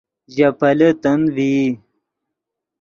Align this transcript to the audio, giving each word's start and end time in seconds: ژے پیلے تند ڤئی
ژے 0.33 0.47
پیلے 0.59 0.89
تند 1.01 1.23
ڤئی 1.35 1.61